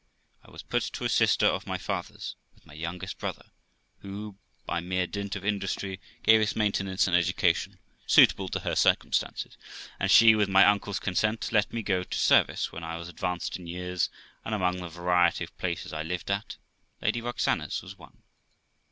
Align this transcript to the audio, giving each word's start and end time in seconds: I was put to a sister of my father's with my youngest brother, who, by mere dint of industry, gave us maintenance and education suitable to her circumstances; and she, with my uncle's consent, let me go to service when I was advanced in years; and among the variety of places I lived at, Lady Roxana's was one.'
I 0.43 0.49
was 0.49 0.63
put 0.63 0.81
to 0.81 1.05
a 1.05 1.09
sister 1.09 1.45
of 1.45 1.67
my 1.67 1.77
father's 1.77 2.35
with 2.55 2.65
my 2.65 2.73
youngest 2.73 3.19
brother, 3.19 3.51
who, 3.99 4.35
by 4.65 4.79
mere 4.79 5.05
dint 5.05 5.35
of 5.35 5.45
industry, 5.45 5.99
gave 6.23 6.41
us 6.41 6.55
maintenance 6.55 7.05
and 7.05 7.15
education 7.15 7.77
suitable 8.07 8.49
to 8.49 8.61
her 8.61 8.75
circumstances; 8.75 9.59
and 9.99 10.09
she, 10.09 10.33
with 10.33 10.49
my 10.49 10.65
uncle's 10.65 10.97
consent, 10.97 11.51
let 11.51 11.71
me 11.71 11.83
go 11.83 12.01
to 12.03 12.17
service 12.17 12.71
when 12.71 12.83
I 12.83 12.97
was 12.97 13.09
advanced 13.09 13.57
in 13.57 13.67
years; 13.67 14.09
and 14.43 14.55
among 14.55 14.77
the 14.77 14.89
variety 14.89 15.43
of 15.43 15.55
places 15.59 15.93
I 15.93 16.01
lived 16.01 16.31
at, 16.31 16.57
Lady 17.03 17.21
Roxana's 17.21 17.83
was 17.83 17.95
one.' 17.95 18.23